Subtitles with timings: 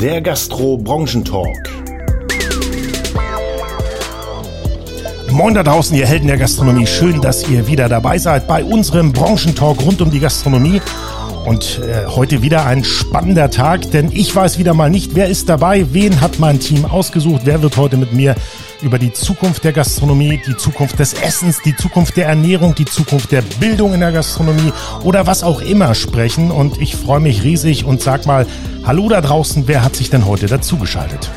[0.00, 1.68] der Gastro-Branchentalk.
[5.32, 6.86] Moin da draußen, ihr Helden der Gastronomie.
[6.86, 10.80] Schön, dass ihr wieder dabei seid bei unserem Branchentalk rund um die Gastronomie.
[11.46, 15.48] Und äh, heute wieder ein spannender Tag, denn ich weiß wieder mal nicht, wer ist
[15.48, 18.36] dabei, wen hat mein Team ausgesucht, wer wird heute mit mir
[18.82, 23.32] über die Zukunft der Gastronomie, die Zukunft des Essens, die Zukunft der Ernährung, die Zukunft
[23.32, 24.72] der Bildung in der Gastronomie
[25.04, 26.50] oder was auch immer sprechen.
[26.50, 28.46] Und ich freue mich riesig und sag mal,
[28.84, 31.30] hallo da draußen, wer hat sich denn heute dazugeschaltet?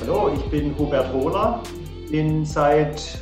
[0.00, 1.62] Hallo, ich bin Hubert Hohler,
[2.10, 3.18] bin seit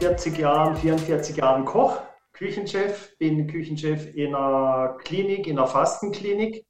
[0.00, 1.98] 40 Jahren, 44 Jahren Koch,
[2.32, 6.66] Küchenchef, bin Küchenchef in einer Klinik, in einer Fastenklinik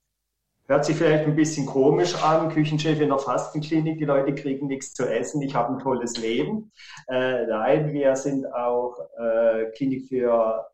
[0.68, 4.94] Hört sich vielleicht ein bisschen komisch an, Küchenchef in der Fastenklinik, die Leute kriegen nichts
[4.94, 6.72] zu essen, ich habe ein tolles Leben.
[7.08, 10.66] Äh, nein, wir sind auch äh, Klinik für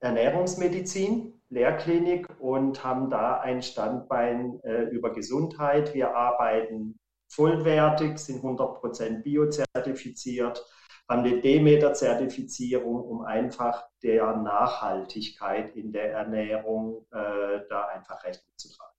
[0.00, 5.92] Ernährungsmedizin, Lehrklinik und haben da ein Standbein äh, über Gesundheit.
[5.92, 10.64] Wir arbeiten vollwertig, sind 100% biozertifiziert
[11.08, 18.68] haben eine Demeter-Zertifizierung, um einfach der Nachhaltigkeit in der Ernährung äh, da einfach Rechnung zu
[18.72, 18.92] tragen.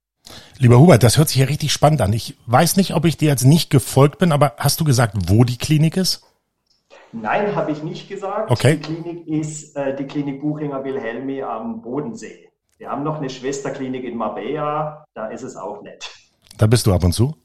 [0.58, 2.12] Lieber Hubert, das hört sich ja richtig spannend an.
[2.14, 5.44] Ich weiß nicht, ob ich dir jetzt nicht gefolgt bin, aber hast du gesagt, wo
[5.44, 6.24] die Klinik ist?
[7.12, 8.52] Nein, habe ich nicht gesagt.
[8.52, 8.78] Okay.
[8.78, 12.50] Die Klinik ist äh, die Klinik Buchinger Wilhelmi am Bodensee.
[12.78, 16.10] Wir haben noch eine Schwesterklinik in Marbella, da ist es auch nett.
[16.58, 17.36] Da bist du ab und zu?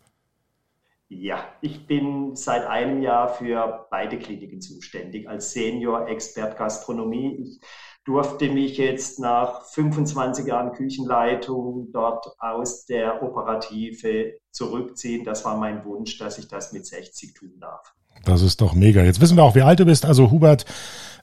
[1.21, 7.37] Ja, ich bin seit einem Jahr für beide Kliniken zuständig als Senior-Expert Gastronomie.
[7.43, 7.61] Ich
[8.05, 15.25] durfte mich jetzt nach 25 Jahren Küchenleitung dort aus der Operative zurückziehen.
[15.25, 17.93] Das war mein Wunsch, dass ich das mit 60 tun darf.
[18.25, 19.03] Das ist doch mega.
[19.03, 20.07] Jetzt wissen wir auch, wie alt du bist.
[20.07, 20.65] Also Hubert,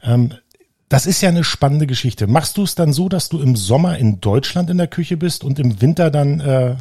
[0.04, 0.34] ähm,
[0.88, 2.28] das ist ja eine spannende Geschichte.
[2.28, 5.44] Machst du es dann so, dass du im Sommer in Deutschland in der Küche bist
[5.44, 6.76] und im Winter dann äh,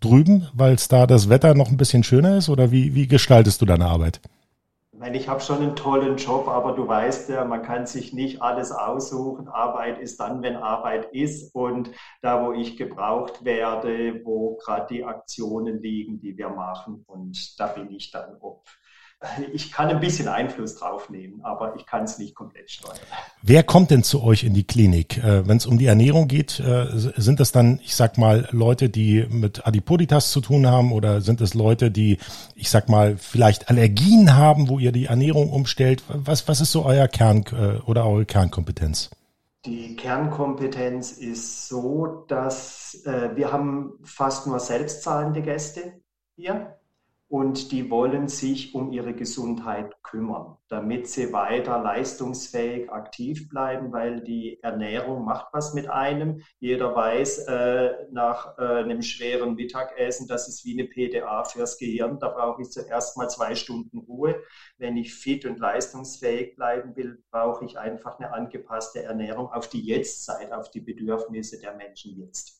[0.00, 2.48] drüben, weil es da das Wetter noch ein bisschen schöner ist?
[2.48, 4.20] Oder wie, wie gestaltest du deine Arbeit?
[5.14, 8.70] Ich habe schon einen tollen Job, aber du weißt ja, man kann sich nicht alles
[8.70, 9.48] aussuchen.
[9.48, 11.54] Arbeit ist dann, wenn Arbeit ist.
[11.54, 11.90] Und
[12.20, 17.02] da, wo ich gebraucht werde, wo gerade die Aktionen liegen, die wir machen.
[17.06, 18.66] Und da bin ich dann, ob
[19.52, 22.96] ich kann ein bisschen Einfluss drauf nehmen, aber ich kann es nicht komplett steuern.
[23.42, 25.18] Wer kommt denn zu euch in die Klinik?
[25.18, 28.88] Äh, Wenn es um die Ernährung geht, äh, sind das dann, ich sag mal, Leute,
[28.88, 32.18] die mit Adipoditas zu tun haben oder sind es Leute, die,
[32.54, 36.02] ich sag mal, vielleicht Allergien haben, wo ihr die Ernährung umstellt?
[36.08, 39.10] Was, was ist so euer Kern äh, oder eure Kernkompetenz?
[39.66, 46.00] Die Kernkompetenz ist so, dass äh, wir haben fast nur selbstzahlende Gäste
[46.36, 46.79] hier
[47.30, 54.20] und die wollen sich um ihre Gesundheit kümmern, damit sie weiter leistungsfähig aktiv bleiben, weil
[54.20, 56.42] die Ernährung macht was mit einem.
[56.58, 62.18] Jeder weiß äh, nach äh, einem schweren Mittagessen, das ist wie eine PDA fürs Gehirn.
[62.18, 64.42] Da brauche ich zuerst mal zwei Stunden Ruhe.
[64.76, 69.86] Wenn ich fit und leistungsfähig bleiben will, brauche ich einfach eine angepasste Ernährung auf die
[69.86, 72.59] Jetztzeit, auf die Bedürfnisse der Menschen jetzt.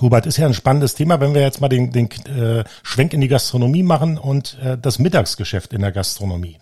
[0.00, 3.20] Hubert, ist ja ein spannendes Thema, wenn wir jetzt mal den, den äh, Schwenk in
[3.20, 6.56] die Gastronomie machen und äh, das Mittagsgeschäft in der Gastronomie.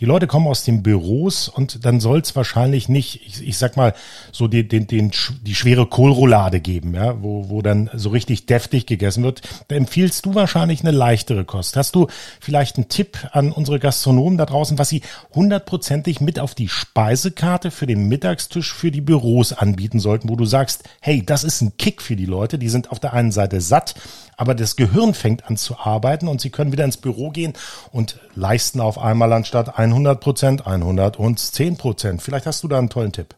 [0.00, 3.76] Die Leute kommen aus den Büros und dann soll es wahrscheinlich nicht, ich, ich sag
[3.76, 3.94] mal,
[4.32, 8.86] so die, den, den, die schwere Kohlroulade geben, ja, wo, wo dann so richtig deftig
[8.86, 9.42] gegessen wird.
[9.68, 11.76] Da empfiehlst du wahrscheinlich eine leichtere Kost.
[11.76, 12.08] Hast du
[12.40, 15.02] vielleicht einen Tipp an unsere Gastronomen da draußen, was sie
[15.34, 20.44] hundertprozentig mit auf die Speisekarte für den Mittagstisch für die Büros anbieten sollten, wo du
[20.44, 23.60] sagst, hey, das ist ein Kick für die Leute, die sind auf der einen Seite
[23.60, 23.94] satt,
[24.36, 27.52] aber das Gehirn fängt an zu arbeiten und sie können wieder ins Büro gehen
[27.92, 32.22] und leisten auf einmal anstatt 100 Prozent 110 Prozent.
[32.22, 33.34] Vielleicht hast du da einen tollen Tipp.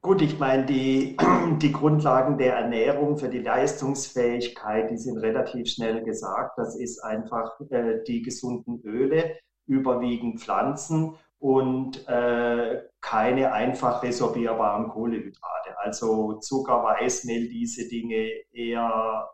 [0.00, 1.16] Gut, ich meine, die,
[1.62, 6.58] die Grundlagen der Ernährung für die Leistungsfähigkeit, die sind relativ schnell gesagt.
[6.58, 15.78] Das ist einfach äh, die gesunden Öle, überwiegend Pflanzen und äh, keine einfach resorbierbaren Kohlehydrate.
[15.78, 19.28] Also Zucker, Weißmehl, diese Dinge eher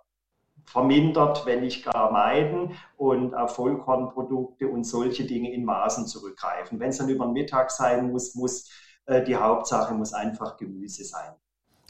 [0.68, 6.78] vermindert, wenn nicht gar meiden und auf Vollkornprodukte und solche Dinge in Maßen zurückgreifen.
[6.78, 8.70] Wenn es dann über den Mittag sein muss, muss
[9.06, 11.32] äh, die Hauptsache muss einfach Gemüse sein.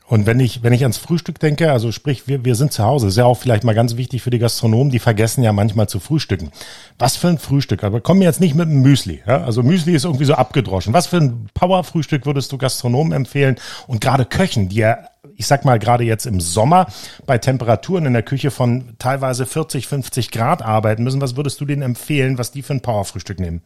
[0.08, 3.08] Und wenn ich, wenn ich ans Frühstück denke, also sprich, wir, wir sind zu Hause,
[3.08, 6.00] ist ja auch vielleicht mal ganz wichtig für die Gastronomen, die vergessen ja manchmal zu
[6.00, 6.50] frühstücken.
[6.99, 7.84] Was für ein Frühstück?
[7.84, 9.22] Aber kommen jetzt nicht mit einem Müsli.
[9.26, 9.44] Ja?
[9.44, 10.94] Also Müsli ist irgendwie so abgedroschen.
[10.94, 13.56] Was für ein Powerfrühstück würdest du Gastronomen empfehlen?
[13.87, 14.96] Und gerade Köchen, die ja,
[15.37, 16.87] ich sag mal, gerade jetzt im Sommer
[17.26, 21.66] bei Temperaturen in der Küche von teilweise 40, 50 Grad arbeiten müssen, was würdest du
[21.66, 23.61] denen empfehlen, was die für ein Powerfrühstück nehmen?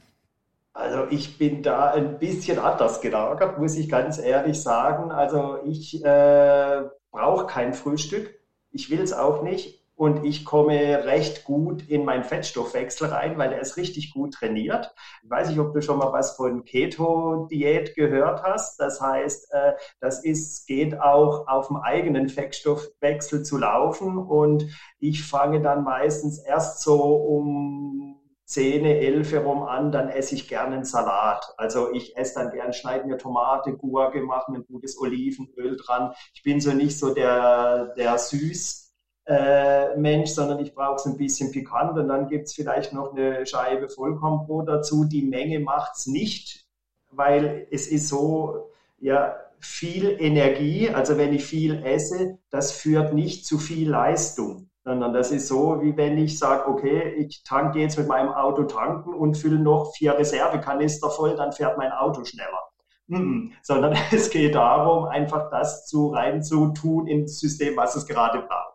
[0.74, 5.10] Also ich bin da ein bisschen anders gelagert, muss ich ganz ehrlich sagen.
[5.10, 8.34] Also ich äh, brauche kein Frühstück.
[8.70, 13.52] Ich will es auch nicht und ich komme recht gut in meinen Fettstoffwechsel rein, weil
[13.52, 14.94] er ist richtig gut trainiert.
[15.22, 18.80] Ich weiß nicht, ob du schon mal was von Keto-Diät gehört hast.
[18.80, 24.66] Das heißt, äh, das ist, geht auch auf dem eigenen Fettstoffwechsel zu laufen und
[24.98, 28.21] ich fange dann meistens erst so um
[28.52, 31.54] 10, 11 herum an, dann esse ich gerne einen Salat.
[31.56, 36.12] Also ich esse dann gern, schneide mir Tomate, Gurke, mache mir ein gutes Olivenöl dran.
[36.34, 38.92] Ich bin so nicht so der, der süß
[39.26, 43.12] äh, Mensch, sondern ich brauche es ein bisschen pikant und dann gibt es vielleicht noch
[43.12, 45.04] eine Scheibe Vollkornbrot dazu.
[45.04, 46.66] Die Menge macht es nicht,
[47.10, 53.46] weil es ist so, ja, viel Energie, also wenn ich viel esse, das führt nicht
[53.46, 57.98] zu viel Leistung, sondern das ist so, wie wenn ich sage, okay, ich tanke jetzt
[57.98, 62.58] mit meinem Auto tanken und fülle noch vier Reservekanister voll, dann fährt mein Auto schneller.
[63.06, 63.50] Mm -mm.
[63.62, 68.72] Sondern es geht darum, einfach das zu reinzutun ins System, was es gerade braucht.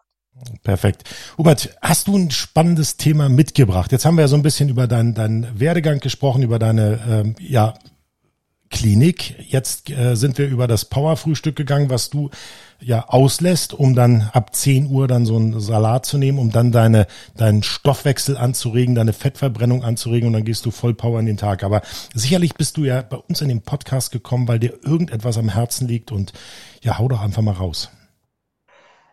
[0.63, 1.03] Perfekt.
[1.37, 3.91] Hubert, hast du ein spannendes Thema mitgebracht?
[3.91, 7.35] Jetzt haben wir ja so ein bisschen über deinen deinen Werdegang gesprochen, über deine ähm,
[7.39, 7.73] ja,
[8.69, 9.35] Klinik.
[9.49, 12.29] Jetzt äh, sind wir über das Powerfrühstück gegangen, was du
[12.79, 16.71] ja auslässt, um dann ab 10 Uhr dann so einen Salat zu nehmen, um dann
[16.71, 21.37] deine, deinen Stoffwechsel anzuregen, deine Fettverbrennung anzuregen und dann gehst du voll Power in den
[21.37, 21.63] Tag.
[21.63, 21.81] Aber
[22.13, 25.87] sicherlich bist du ja bei uns in den Podcast gekommen, weil dir irgendetwas am Herzen
[25.87, 26.33] liegt und
[26.83, 27.89] ja, hau doch einfach mal raus.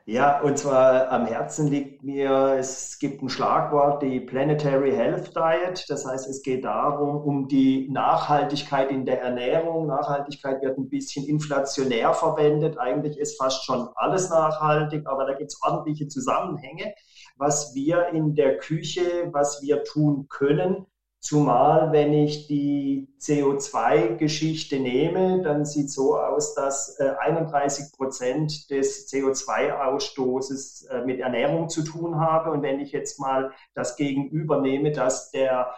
[0.07, 5.87] Ja, und zwar am Herzen liegt mir, es gibt ein Schlagwort, die Planetary Health Diet.
[5.89, 9.87] Das heißt, es geht darum, um die Nachhaltigkeit in der Ernährung.
[9.87, 12.79] Nachhaltigkeit wird ein bisschen inflationär verwendet.
[12.79, 16.95] Eigentlich ist fast schon alles nachhaltig, aber da gibt es ordentliche Zusammenhänge,
[17.39, 20.85] was wir in der Küche, was wir tun können,
[21.27, 29.11] Zumal, wenn ich die CO2-Geschichte nehme, dann sieht so aus, dass 31 äh, Prozent des
[29.11, 32.51] CO2-Ausstoßes äh, mit Ernährung zu tun habe.
[32.51, 35.75] Und wenn ich jetzt mal das Gegenüber nehme, dass der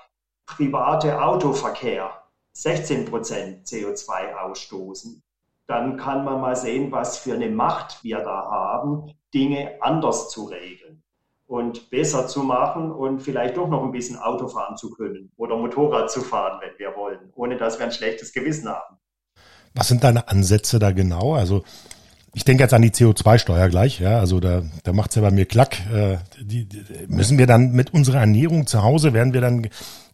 [0.47, 2.11] private Autoverkehr
[2.55, 5.23] 16 Prozent CO2 ausstoßen,
[5.69, 10.47] dann kann man mal sehen, was für eine Macht wir da haben, Dinge anders zu
[10.47, 10.86] regeln
[11.47, 15.57] und besser zu machen und vielleicht doch noch ein bisschen Auto fahren zu können oder
[15.57, 18.97] Motorrad zu fahren, wenn wir wollen, ohne dass wir ein schlechtes Gewissen haben.
[19.75, 21.35] Was sind deine Ansätze da genau?
[21.35, 21.63] Also
[22.37, 25.47] ich denke jetzt an die CO2-Steuer gleich, ja, also da, da macht's ja bei mir
[25.47, 25.79] klack.
[25.91, 29.69] Äh, die, die, müssen wir dann mit unserer Ernährung zu Hause, werden wir dann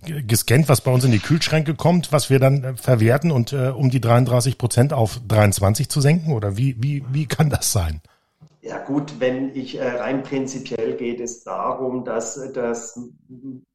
[0.04, 3.70] gescannt, was bei uns in die Kühlschränke kommt, was wir dann äh, verwerten und äh,
[3.70, 6.32] um die 33 Prozent auf 23 zu senken?
[6.32, 8.00] Oder wie, wie, wie kann das sein?
[8.64, 12.96] Ja gut, wenn ich äh, rein prinzipiell geht es darum, dass, dass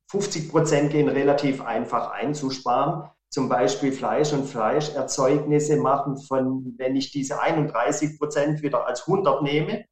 [0.09, 3.09] 50 Prozent gehen relativ einfach einzusparen.
[3.29, 9.43] Zum Beispiel Fleisch und Fleischerzeugnisse machen von, wenn ich diese 31 Prozent wieder als 100
[9.43, 9.83] nehme,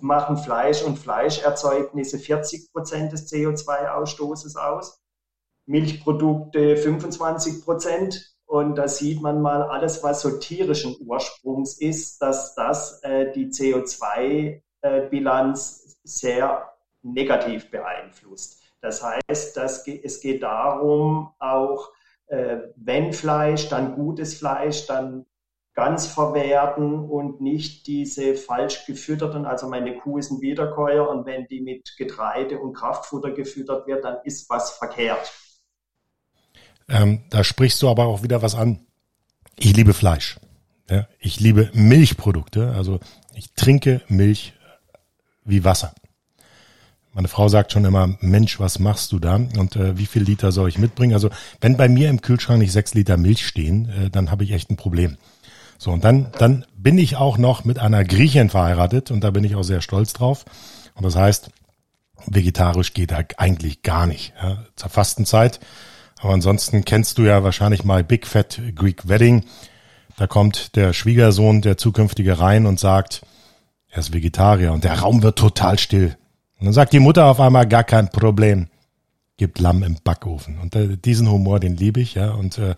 [0.00, 5.00] machen Fleisch und Fleischerzeugnisse 40 Prozent des CO2-Ausstoßes aus.
[5.66, 12.56] Milchprodukte 25 Prozent, und da sieht man mal, alles, was so tierischen Ursprungs ist, dass
[12.56, 16.68] das äh, die CO2-Bilanz äh, sehr
[17.02, 18.60] negativ beeinflusst.
[18.80, 21.92] Das heißt, dass es geht darum, auch
[22.26, 25.26] äh, wenn Fleisch, dann gutes Fleisch, dann
[25.72, 31.46] ganz verwerten und nicht diese falsch gefütterten, also meine Kuh ist ein Wiederkäuer und wenn
[31.46, 35.32] die mit Getreide und Kraftfutter gefüttert wird, dann ist was verkehrt.
[36.90, 38.80] Ähm, da sprichst du aber auch wieder was an.
[39.58, 40.38] Ich liebe Fleisch.
[40.90, 42.72] Ja, ich liebe Milchprodukte.
[42.72, 43.00] Also
[43.34, 44.54] ich trinke Milch
[45.44, 45.94] wie Wasser.
[47.12, 49.34] Meine Frau sagt schon immer, Mensch, was machst du da?
[49.34, 51.12] Und äh, wie viel Liter soll ich mitbringen?
[51.12, 51.30] Also
[51.60, 54.70] wenn bei mir im Kühlschrank nicht sechs Liter Milch stehen, äh, dann habe ich echt
[54.70, 55.16] ein Problem.
[55.78, 59.44] So, und dann, dann bin ich auch noch mit einer Griechin verheiratet und da bin
[59.44, 60.44] ich auch sehr stolz drauf.
[60.94, 61.50] Und das heißt,
[62.26, 64.32] vegetarisch geht da eigentlich gar nicht.
[64.40, 64.64] Ja.
[64.76, 65.58] Zur Fastenzeit
[66.20, 69.44] aber ansonsten kennst du ja wahrscheinlich mal Big Fat Greek Wedding.
[70.16, 73.22] Da kommt der Schwiegersohn, der zukünftige rein und sagt,
[73.88, 76.16] er ist Vegetarier und der Raum wird total still.
[76.58, 78.68] Und dann sagt die Mutter auf einmal, gar kein Problem,
[79.38, 80.58] gibt Lamm im Backofen.
[80.58, 82.32] Und äh, diesen Humor, den liebe ich, ja.
[82.32, 82.74] Und äh,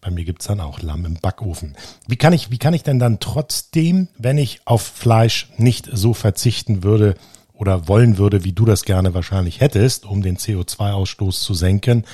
[0.00, 1.76] bei mir gibt's dann auch Lamm im Backofen.
[2.08, 6.12] Wie kann ich, wie kann ich denn dann trotzdem, wenn ich auf Fleisch nicht so
[6.12, 7.14] verzichten würde
[7.54, 12.04] oder wollen würde, wie du das gerne wahrscheinlich hättest, um den CO2-Ausstoß zu senken,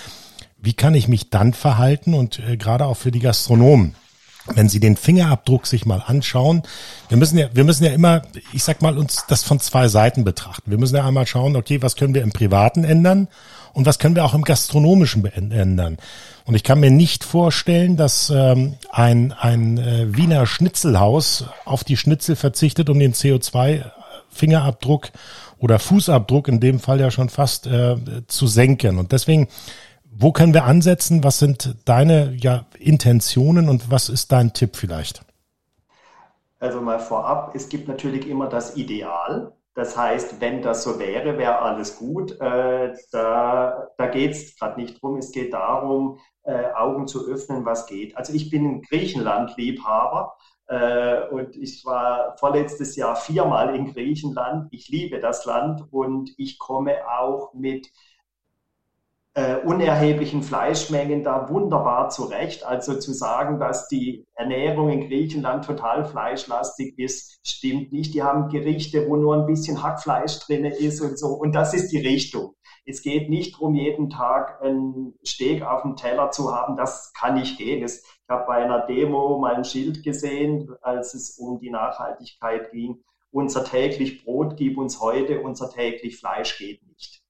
[0.59, 3.95] wie kann ich mich dann verhalten und äh, gerade auch für die Gastronomen?
[4.55, 6.63] Wenn Sie den Fingerabdruck sich mal anschauen,
[7.09, 8.23] wir müssen ja, wir müssen ja immer,
[8.53, 10.71] ich sag mal, uns das von zwei Seiten betrachten.
[10.71, 13.27] Wir müssen ja einmal schauen, okay, was können wir im Privaten ändern?
[13.77, 15.99] und was können wir auch im Gastronomischen ändern.
[16.47, 21.99] Und ich kann mir nicht vorstellen, dass ähm, ein, ein äh, Wiener Schnitzelhaus auf die
[21.99, 25.11] Schnitzel verzichtet, um den CO2-Fingerabdruck
[25.59, 27.97] oder Fußabdruck in dem Fall ja schon fast äh,
[28.29, 28.97] zu senken.
[28.97, 29.47] Und deswegen,
[30.19, 31.25] wo können wir ansetzen?
[31.25, 35.23] Was sind deine ja, Intentionen und was ist dein Tipp vielleicht?
[36.59, 39.53] Also mal vorab, es gibt natürlich immer das Ideal.
[39.75, 42.41] Das heißt, wenn das so wäre, wäre alles gut.
[42.41, 45.19] Äh, da da geht es gerade nicht drum.
[45.19, 48.17] Es geht darum, äh, Augen zu öffnen, was geht.
[48.17, 50.35] Also ich bin Griechenland-Liebhaber
[50.69, 54.69] äh, und ich war vorletztes Jahr viermal in Griechenland.
[54.71, 57.91] Ich liebe das Land und ich komme auch mit
[59.37, 62.65] äh, unerheblichen Fleischmengen da wunderbar zurecht.
[62.65, 68.15] Also zu sagen, dass die Ernährung in Griechenland total fleischlastig ist, stimmt nicht.
[68.15, 71.29] Die haben Gerichte, wo nur ein bisschen Hackfleisch drin ist und so.
[71.29, 72.55] Und das ist die Richtung.
[72.87, 76.77] Es geht nicht darum, jeden Tag ein Steak auf dem Teller zu haben.
[76.77, 77.85] Das kann nicht gehen.
[77.85, 78.01] ich
[78.31, 83.05] habe bei einer Demo mal ein Schild gesehen, als es um die Nachhaltigkeit ging.
[83.31, 87.26] Unser täglich Brot gibt uns heute, unser täglich Fleisch geht nicht.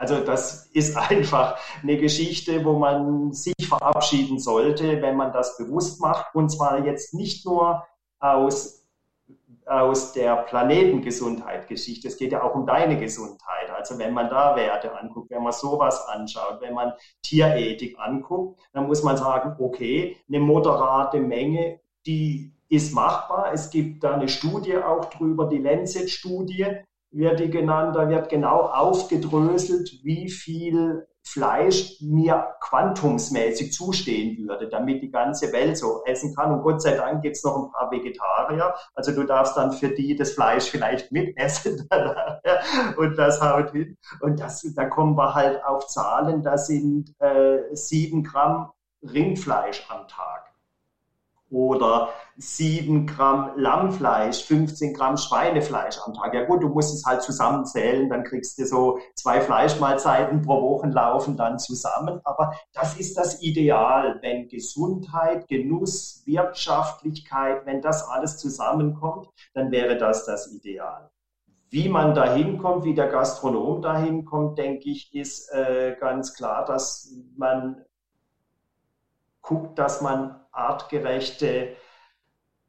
[0.00, 6.00] Also das ist einfach eine Geschichte, wo man sich verabschieden sollte, wenn man das bewusst
[6.00, 6.34] macht.
[6.34, 7.84] Und zwar jetzt nicht nur
[8.18, 8.86] aus,
[9.66, 12.08] aus der Planetengesundheit-Geschichte.
[12.08, 13.70] Es geht ja auch um deine Gesundheit.
[13.76, 18.86] Also wenn man da Werte anguckt, wenn man sowas anschaut, wenn man Tierethik anguckt, dann
[18.86, 23.52] muss man sagen, okay, eine moderate Menge, die ist machbar.
[23.52, 28.62] Es gibt da eine Studie auch drüber, die Lancet-Studie, wird die genannt, da wird genau
[28.62, 36.52] aufgedröselt, wie viel Fleisch mir quantumsmäßig zustehen würde, damit die ganze Welt so essen kann.
[36.52, 38.74] Und Gott sei Dank gibt es noch ein paar Vegetarier.
[38.94, 41.88] Also du darfst dann für die das Fleisch vielleicht mitessen
[42.96, 43.96] und das haut hin.
[44.20, 48.70] Und das, da kommen wir halt auf Zahlen, das sind äh, sieben Gramm
[49.02, 50.49] Rindfleisch am Tag
[51.50, 56.32] oder 7 Gramm Lammfleisch, 15 Gramm Schweinefleisch am Tag.
[56.34, 60.88] Ja gut, du musst es halt zusammenzählen, dann kriegst du so zwei Fleischmahlzeiten pro Woche
[60.88, 62.20] laufen dann zusammen.
[62.24, 69.98] Aber das ist das Ideal, wenn Gesundheit, Genuss, Wirtschaftlichkeit, wenn das alles zusammenkommt, dann wäre
[69.98, 71.10] das das Ideal.
[71.72, 76.64] Wie man da hinkommt, wie der Gastronom da hinkommt, denke ich, ist äh, ganz klar,
[76.64, 77.84] dass man
[79.42, 81.76] guckt, dass man artgerechte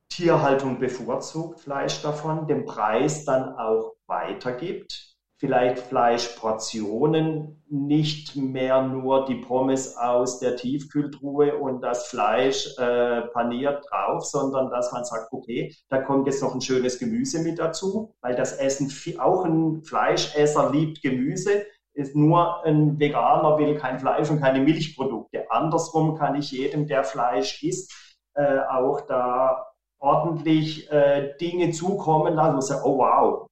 [0.09, 5.15] Tierhaltung bevorzugt, Fleisch davon, den Preis dann auch weitergibt.
[5.37, 13.85] Vielleicht Fleischportionen, nicht mehr nur die Pommes aus der Tiefkühltruhe und das Fleisch äh, paniert
[13.89, 18.13] drauf, sondern dass man sagt, okay, da kommt jetzt noch ein schönes Gemüse mit dazu,
[18.21, 24.29] weil das Essen, auch ein Fleischesser liebt Gemüse, ist nur ein Veganer will kein Fleisch
[24.29, 25.30] und keine Milchprodukte.
[25.51, 27.93] Andersrum kann ich jedem, der Fleisch isst,
[28.33, 29.67] äh, auch da
[29.99, 33.47] ordentlich äh, Dinge zukommen lassen und sagen, oh wow,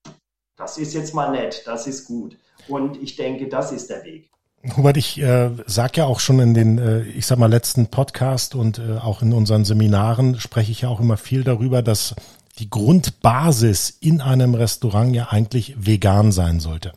[0.57, 2.37] das ist jetzt mal nett, das ist gut.
[2.67, 4.29] Und ich denke, das ist der Weg.
[4.75, 8.55] Hubert, ich äh, sag ja auch schon in den, äh, ich sag mal, letzten Podcast
[8.55, 12.13] und äh, auch in unseren Seminaren spreche ich ja auch immer viel darüber, dass
[12.57, 16.91] die Grundbasis in einem Restaurant ja eigentlich vegan sein sollte.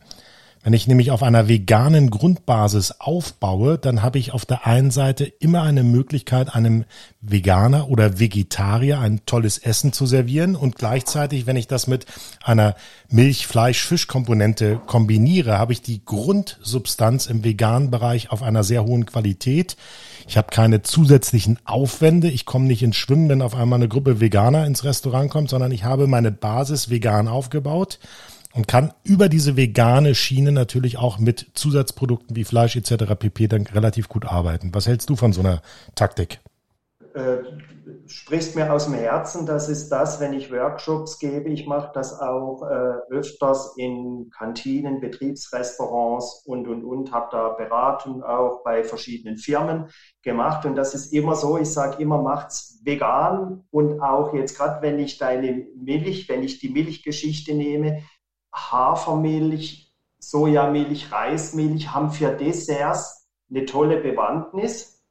[0.64, 5.24] Wenn ich nämlich auf einer veganen Grundbasis aufbaue, dann habe ich auf der einen Seite
[5.24, 6.84] immer eine Möglichkeit, einem
[7.20, 12.06] Veganer oder Vegetarier ein tolles Essen zu servieren und gleichzeitig, wenn ich das mit
[12.44, 12.76] einer
[13.08, 19.04] Milch, Fleisch, Fischkomponente kombiniere, habe ich die Grundsubstanz im veganen Bereich auf einer sehr hohen
[19.04, 19.76] Qualität.
[20.28, 22.28] Ich habe keine zusätzlichen Aufwände.
[22.28, 25.72] Ich komme nicht ins Schwimmen, wenn auf einmal eine Gruppe Veganer ins Restaurant kommt, sondern
[25.72, 27.98] ich habe meine Basis vegan aufgebaut
[28.54, 33.14] und kann über diese vegane Schiene natürlich auch mit Zusatzprodukten wie Fleisch etc.
[33.18, 33.48] pp.
[33.48, 34.74] dann relativ gut arbeiten.
[34.74, 35.62] Was hältst du von so einer
[35.94, 36.40] Taktik?
[37.14, 37.42] Äh,
[38.06, 41.50] sprichst mir aus dem Herzen, das ist das, wenn ich Workshops gebe.
[41.50, 48.22] Ich mache das auch äh, öfters in Kantinen, Betriebsrestaurants und, und, und, habe da Beratung
[48.22, 49.88] auch bei verschiedenen Firmen
[50.22, 50.64] gemacht.
[50.64, 54.98] Und das ist immer so, ich sage immer, macht's vegan und auch jetzt gerade, wenn
[54.98, 58.02] ich deine Milch, wenn ich die Milchgeschichte nehme,
[58.52, 65.02] Hafermilch, Sojamilch, Reismilch haben für Desserts eine tolle Bewandtnis.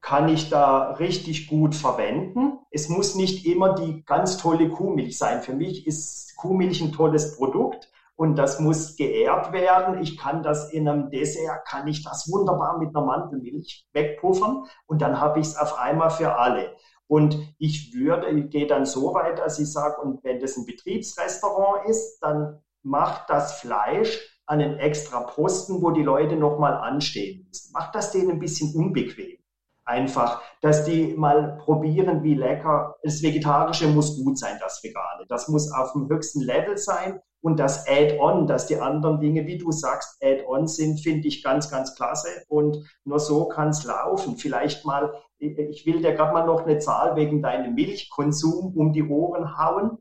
[0.00, 2.58] Kann ich da richtig gut verwenden.
[2.70, 5.42] Es muss nicht immer die ganz tolle Kuhmilch sein.
[5.42, 10.00] Für mich ist Kuhmilch ein tolles Produkt und das muss geehrt werden.
[10.00, 15.02] Ich kann das in einem Dessert, kann ich das wunderbar mit einer Mandelmilch wegpuffern und
[15.02, 16.76] dann habe ich es auf einmal für alle.
[17.08, 20.66] Und ich würde, ich gehe dann so weit, dass ich sage, und wenn das ein
[20.66, 27.44] Betriebsrestaurant ist, dann macht das Fleisch an einen extra Posten, wo die Leute nochmal anstehen
[27.48, 27.72] müssen.
[27.72, 29.38] Macht das denen ein bisschen unbequem.
[29.84, 32.96] Einfach, dass die mal probieren, wie lecker.
[33.02, 35.24] Das Vegetarische muss gut sein, das Vegane.
[35.28, 37.20] Das muss auf dem höchsten Level sein.
[37.40, 41.70] Und das Add-on, dass die anderen Dinge, wie du sagst, Add-on sind, finde ich ganz,
[41.70, 42.28] ganz klasse.
[42.48, 44.36] Und nur so kann es laufen.
[44.36, 49.04] Vielleicht mal, ich will dir gerade mal noch eine Zahl wegen deinem Milchkonsum um die
[49.04, 49.98] Ohren hauen.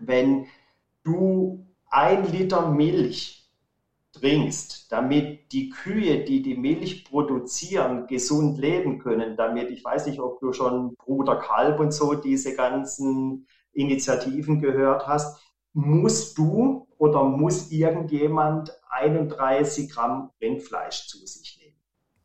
[0.00, 0.46] Wenn
[1.04, 1.63] du
[1.94, 3.48] ein Liter Milch
[4.12, 10.18] trinkst, damit die Kühe, die die Milch produzieren, gesund leben können, damit, ich weiß nicht,
[10.18, 15.40] ob du schon Bruder Kalb und so diese ganzen Initiativen gehört hast,
[15.72, 21.76] musst du oder muss irgendjemand 31 Gramm Rindfleisch zu sich nehmen.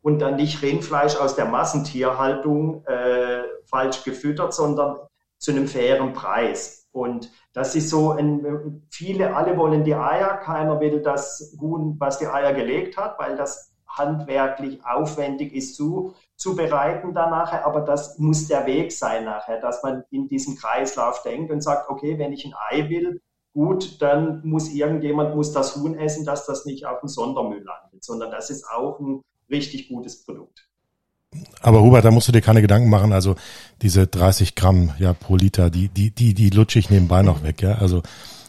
[0.01, 4.97] Und dann nicht Rindfleisch aus der Massentierhaltung äh, falsch gefüttert, sondern
[5.37, 6.78] zu einem fairen Preis.
[6.91, 12.19] Und das ist so, ein, viele, alle wollen die Eier, keiner will das Huhn, was
[12.19, 17.65] die Eier gelegt hat, weil das handwerklich aufwendig ist zu, zu bereiten dann nachher.
[17.65, 21.89] Aber das muss der Weg sein nachher, dass man in diesem Kreislauf denkt und sagt,
[21.89, 23.21] okay, wenn ich ein Ei will,
[23.53, 28.03] gut, dann muss irgendjemand muss das Huhn essen, dass das nicht auf dem Sondermüll landet,
[28.03, 30.68] sondern das ist auch ein richtig gutes Produkt.
[31.61, 33.13] Aber Hubert, da musst du dir keine Gedanken machen.
[33.13, 33.35] Also
[33.81, 37.61] diese 30 Gramm ja pro Liter, die die die die lutsche ich nebenbei noch weg.
[37.61, 38.01] Ja, also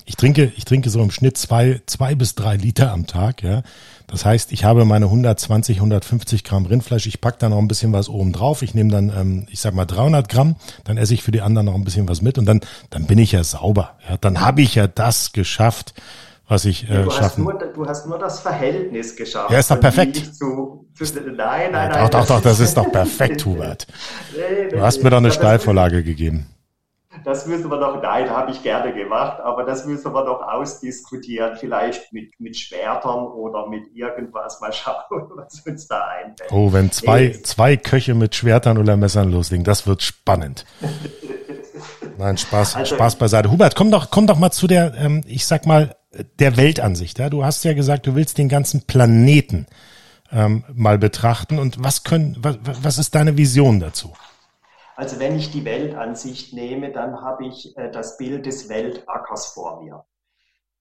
[0.07, 3.43] ich trinke ich trinke so im Schnitt zwei zwei bis drei Liter am Tag.
[3.43, 3.63] Ja,
[4.07, 7.07] das heißt, ich habe meine 120 150 Gramm Rindfleisch.
[7.07, 8.63] Ich pack da noch ein bisschen was oben drauf.
[8.63, 10.57] Ich nehme dann ähm, ich sag mal 300 Gramm.
[10.85, 13.19] Dann esse ich für die anderen noch ein bisschen was mit und dann dann bin
[13.19, 13.97] ich ja sauber.
[14.09, 15.95] Ja, dann habe ich ja das geschafft
[16.51, 17.23] was ich äh, du schaffen.
[17.23, 19.53] Hast nur, du hast nur das Verhältnis geschafft.
[19.53, 20.17] Ja, ist doch perfekt.
[20.35, 22.11] Zu, zu, nein, nein, nein.
[22.11, 23.87] Doch, doch, doch, das ist doch perfekt, Hubert.
[24.37, 26.47] nee, du hast mir doch eine Steilvorlage gegeben.
[27.25, 31.57] Das müssen wir doch, nein, habe ich gerne gemacht, aber das müssen wir doch ausdiskutieren,
[31.57, 34.95] vielleicht mit, mit Schwertern oder mit irgendwas, mal schauen,
[35.37, 36.51] was uns da einfällt.
[36.51, 37.43] Oh, wenn zwei, nee.
[37.43, 40.65] zwei Köche mit Schwertern oder Messern loslegen, das wird spannend.
[42.19, 43.51] Nein, Spaß, also, Spaß beiseite.
[43.51, 47.19] Hubert, komm doch, komm doch mal zu der, ähm, ich sag mal, der Weltansicht.
[47.19, 47.31] Ja?
[47.31, 49.67] Du hast ja gesagt, du willst den ganzen Planeten
[50.33, 51.59] ähm, mal betrachten.
[51.59, 54.13] Und was können, was, was ist deine Vision dazu?
[54.97, 59.83] Also wenn ich die Weltansicht nehme, dann habe ich äh, das Bild des Weltackers vor
[59.83, 60.05] mir.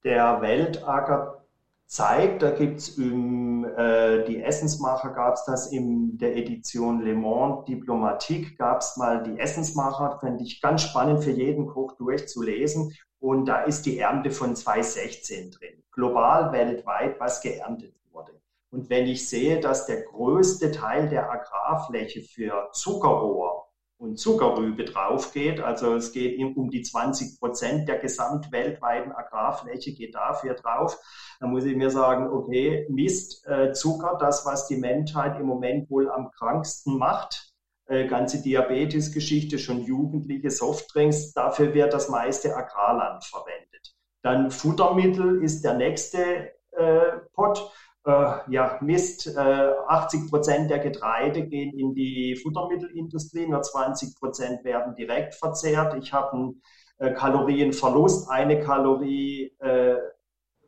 [0.03, 1.45] Der Weltacker
[1.85, 7.65] zeigt, da gibt es äh, die Essensmacher, gab es das in der Edition Le Monde
[7.67, 12.93] Diplomatique, gab es mal die Essensmacher, fände ich ganz spannend für jeden Koch durchzulesen.
[13.19, 15.83] Und da ist die Ernte von 2016 drin.
[15.91, 18.39] Global, weltweit, was geerntet wurde.
[18.71, 25.59] Und wenn ich sehe, dass der größte Teil der Agrarfläche für Zuckerrohr und Zuckerrübe draufgeht,
[25.59, 30.97] also es geht um die 20 Prozent der gesamtweltweiten Agrarfläche geht dafür drauf,
[31.41, 35.89] dann muss ich mir sagen, okay, Mist, äh, Zucker, das, was die Menschheit im Moment
[35.89, 37.48] wohl am kranksten macht,
[37.89, 43.95] äh, ganze Diabetes-Geschichte, schon jugendliche Softdrinks, dafür wird das meiste Agrarland verwendet.
[44.21, 47.71] Dann Futtermittel ist der nächste äh, Pot.
[48.05, 48.11] Äh,
[48.49, 54.95] ja, Mist, äh, 80 Prozent der Getreide gehen in die Futtermittelindustrie, nur 20 Prozent werden
[54.95, 55.95] direkt verzehrt.
[55.95, 56.61] Ich habe einen
[56.99, 59.95] äh, Kalorienverlust, eine Kalorie äh,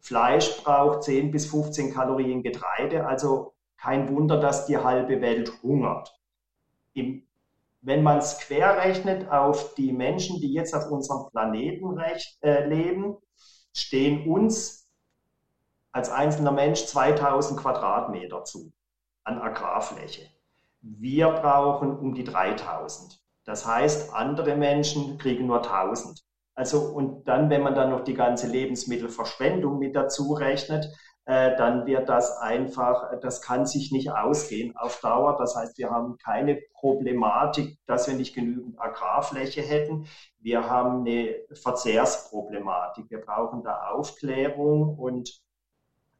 [0.01, 6.20] Fleisch braucht 10 bis 15 Kalorien Getreide, also kein Wunder, dass die halbe Welt hungert
[6.93, 7.27] im,
[7.81, 13.17] wenn man es querrechnet auf die Menschen, die jetzt auf unserem Planeten recht, äh, leben,
[13.73, 14.87] stehen uns
[15.91, 18.71] als einzelner Mensch 2000 Quadratmeter zu
[19.23, 20.27] an Agrarfläche.
[20.81, 23.19] Wir brauchen um die 3000.
[23.45, 26.23] Das heißt, andere Menschen kriegen nur 1000.
[26.53, 30.85] Also, und dann, wenn man dann noch die ganze Lebensmittelverschwendung mit dazu rechnet,
[31.31, 35.37] äh, dann wird das einfach, das kann sich nicht ausgehen auf Dauer.
[35.37, 40.07] Das heißt, wir haben keine Problematik, dass wir nicht genügend Agrarfläche hätten.
[40.39, 43.09] Wir haben eine Verzehrsproblematik.
[43.09, 45.39] Wir brauchen da Aufklärung und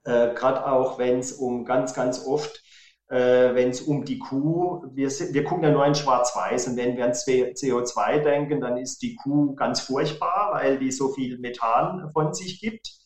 [0.05, 2.63] äh, gerade auch, wenn es um ganz, ganz oft
[3.09, 6.95] äh, wenn es um die Kuh, wir, wir gucken ja nur in Schwarz-Weiß und wenn
[6.95, 12.09] wir an CO2 denken, dann ist die Kuh ganz furchtbar, weil die so viel Methan
[12.13, 13.00] von sich gibt.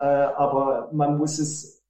[0.00, 1.82] Äh, aber man muss es,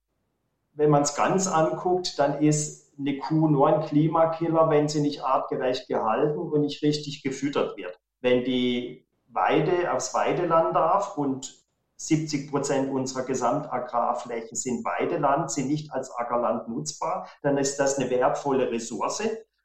[0.75, 5.23] wenn man es ganz anguckt, dann ist eine Kuh nur ein Klimakiller, wenn sie nicht
[5.23, 7.99] artgerecht gehalten und nicht richtig gefüttert wird.
[8.21, 11.61] Wenn die Weide aufs Weideland darf und
[11.97, 18.11] 70 Prozent unserer Gesamtagrarfläche sind Weideland, sind nicht als Ackerland nutzbar, dann ist das eine
[18.11, 19.23] wertvolle Ressource.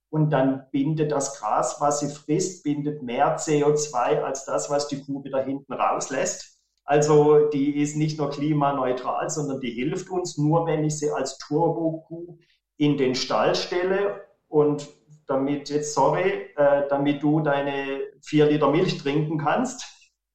[0.10, 5.04] Und dann bindet das Gras, was sie frisst, bindet mehr CO2 als das, was die
[5.04, 6.55] Kuh wieder hinten rauslässt.
[6.86, 11.40] Also die ist nicht nur klimaneutral, sondern die hilft uns nur, wenn ich sie als
[11.40, 12.38] Turbo-Kuh
[12.78, 14.88] in den Stall stelle und
[15.28, 19.84] damit jetzt, sorry, äh, damit du deine vier Liter Milch trinken kannst,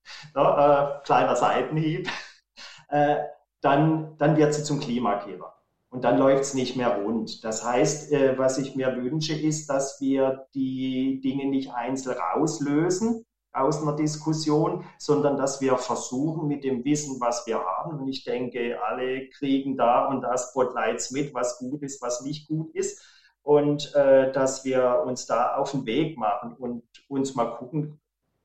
[0.35, 2.11] ja, äh, kleiner Seitenhieb,
[2.89, 3.17] äh,
[3.61, 5.55] dann, dann wird sie zum Klimakiller.
[5.91, 7.45] Und dann läuft es nicht mehr rund.
[7.45, 13.25] Das heißt, äh, was ich mir wünsche, ist, dass wir die Dinge nicht einzeln rauslösen
[13.53, 18.25] aus einer Diskussion, sondern dass wir versuchen, mit dem Wissen, was wir haben, und ich
[18.25, 23.03] denke, alle kriegen da und da Spotlights mit, was gut ist, was nicht gut ist,
[23.43, 28.01] und äh, dass wir uns da auf den Weg machen und uns mal gucken,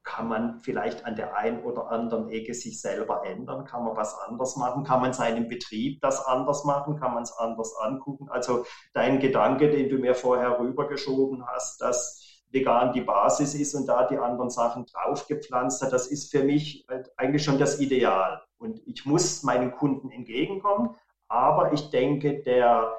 [0.06, 3.66] kann man vielleicht an der einen oder anderen Ecke sich selber ändern?
[3.66, 4.84] Kann man was anders machen?
[4.84, 7.00] Kann man seinen Betrieb das anders machen?
[7.00, 8.30] Kann man es anders angucken?
[8.30, 13.88] Also dein Gedanke, den du mir vorher rübergeschoben hast, dass vegan die Basis ist und
[13.88, 18.42] da die anderen Sachen draufgepflanzt hat, das ist für mich eigentlich schon das Ideal.
[18.58, 20.96] Und ich muss meinen Kunden entgegenkommen,
[21.28, 22.94] aber ich denke, der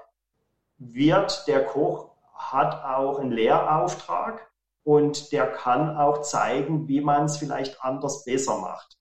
[0.78, 4.50] Wirt, der Koch hat auch einen Lehrauftrag
[4.84, 8.96] und der kann auch zeigen, wie man es vielleicht anders besser macht.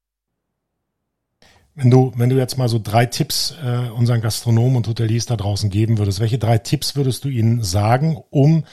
[1.76, 5.36] Wenn du, wenn du jetzt mal so drei Tipps äh, unseren Gastronomen und Hoteliers da
[5.36, 8.64] draußen geben würdest, welche drei Tipps würdest du ihnen sagen, um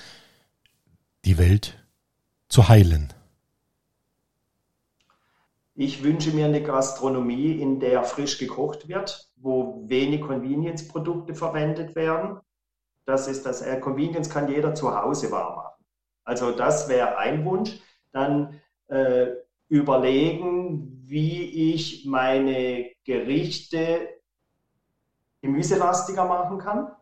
[1.25, 1.85] die Welt
[2.49, 3.13] zu heilen?
[5.75, 12.41] Ich wünsche mir eine Gastronomie, in der frisch gekocht wird, wo wenig Convenience-Produkte verwendet werden.
[13.07, 15.85] Das ist das, äh, Convenience kann jeder zu Hause warm machen.
[16.25, 17.81] Also das wäre ein Wunsch.
[18.13, 19.29] Dann äh,
[19.69, 24.09] überlegen, wie ich meine Gerichte
[25.41, 26.93] gemüselastiger machen kann.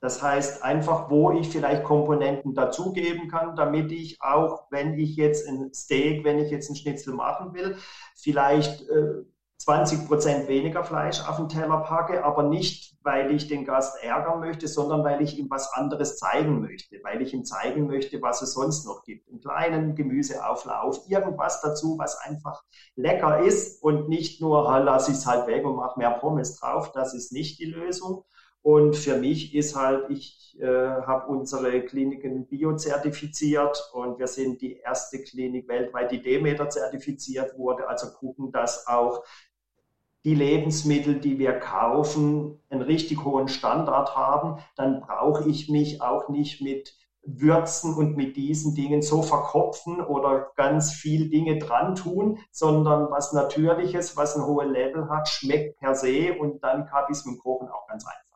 [0.00, 5.48] Das heißt einfach, wo ich vielleicht Komponenten dazugeben kann, damit ich auch, wenn ich jetzt
[5.48, 7.76] ein Steak, wenn ich jetzt ein Schnitzel machen will,
[8.14, 9.24] vielleicht äh,
[9.60, 14.38] 20 Prozent weniger Fleisch auf den Teller packe, aber nicht, weil ich den Gast ärgern
[14.38, 18.40] möchte, sondern weil ich ihm was anderes zeigen möchte, weil ich ihm zeigen möchte, was
[18.40, 19.28] es sonst noch gibt.
[19.28, 22.62] Einen kleinen Gemüseauflauf, irgendwas dazu, was einfach
[22.94, 26.92] lecker ist und nicht nur, lass ich es halt weg und mache mehr Pommes drauf.
[26.92, 28.24] Das ist nicht die Lösung.
[28.62, 34.78] Und für mich ist halt, ich äh, habe unsere Kliniken biozertifiziert und wir sind die
[34.78, 37.88] erste Klinik weltweit, die Demeter zertifiziert wurde.
[37.88, 39.24] Also gucken, dass auch
[40.24, 46.28] die Lebensmittel, die wir kaufen, einen richtig hohen Standard haben, dann brauche ich mich auch
[46.28, 52.38] nicht mit Würzen und mit diesen Dingen so verkopfen oder ganz viel Dinge dran tun,
[52.50, 57.18] sondern was Natürliches, was ein hohes Level hat, schmeckt per se und dann habe ich
[57.18, 58.27] es mit dem Kochen auch ganz einfach.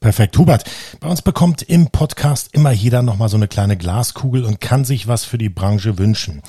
[0.00, 0.38] Perfekt.
[0.38, 0.64] Hubert,
[1.00, 5.08] bei uns bekommt im Podcast immer jeder nochmal so eine kleine Glaskugel und kann sich
[5.08, 6.42] was für die Branche wünschen.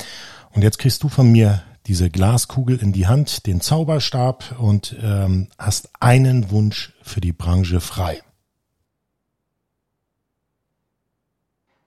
[0.51, 5.47] Und jetzt kriegst du von mir diese Glaskugel in die Hand, den Zauberstab und ähm,
[5.57, 8.21] hast einen Wunsch für die Branche frei.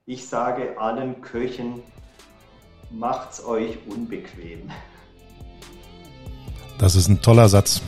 [0.05, 1.81] Ich sage allen Köchen,
[2.91, 4.69] macht's euch unbequem.
[6.77, 7.81] Das ist ein toller Satz.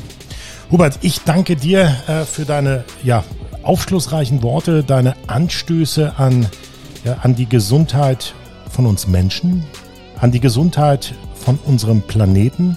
[0.70, 3.24] Hubert, ich danke dir äh, für deine ja,
[3.64, 6.46] aufschlussreichen Worte, deine Anstöße an,
[7.06, 8.34] ja, an die Gesundheit
[8.70, 9.64] von uns Menschen,
[10.20, 12.76] an die Gesundheit von unserem Planeten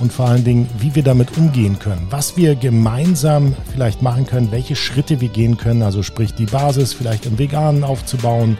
[0.00, 4.50] und vor allen Dingen, wie wir damit umgehen können, was wir gemeinsam vielleicht machen können,
[4.50, 8.56] welche Schritte wir gehen können, also sprich die Basis vielleicht im Veganen aufzubauen,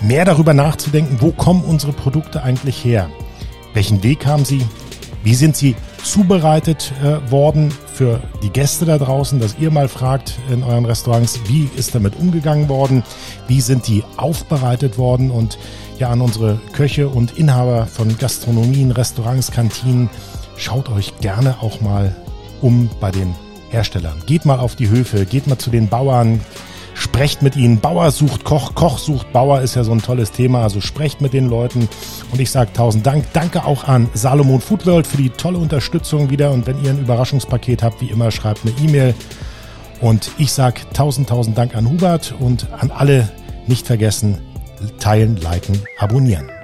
[0.00, 3.10] mehr darüber nachzudenken, wo kommen unsere Produkte eigentlich her,
[3.74, 4.64] welchen Weg haben sie,
[5.24, 10.34] wie sind sie zubereitet äh, worden für die Gäste da draußen, dass ihr mal fragt
[10.50, 13.02] in euren Restaurants, wie ist damit umgegangen worden,
[13.48, 15.56] wie sind die aufbereitet worden und
[15.98, 20.10] ja an unsere Köche und Inhaber von Gastronomien, Restaurants, Kantinen.
[20.58, 22.14] Schaut euch gerne auch mal
[22.60, 23.34] um bei den
[23.70, 24.22] Herstellern.
[24.26, 26.40] Geht mal auf die Höfe, geht mal zu den Bauern,
[26.96, 27.78] sprecht mit ihnen.
[27.80, 30.62] Bauer sucht Koch, Koch sucht Bauer ist ja so ein tolles Thema.
[30.62, 31.88] Also sprecht mit den Leuten.
[32.32, 33.24] Und ich sage tausend Dank.
[33.32, 36.50] Danke auch an Salomon Food World für die tolle Unterstützung wieder.
[36.50, 39.14] Und wenn ihr ein Überraschungspaket habt, wie immer, schreibt eine E-Mail.
[40.00, 43.28] Und ich sage tausend, tausend Dank an Hubert und an alle
[43.66, 44.40] nicht vergessen,
[44.98, 46.55] teilen, liken, abonnieren.